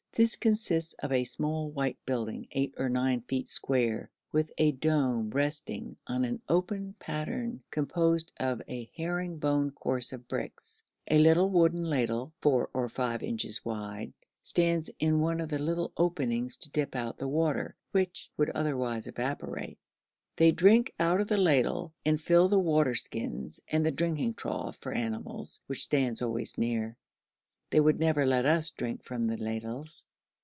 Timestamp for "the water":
17.17-17.77, 22.49-22.95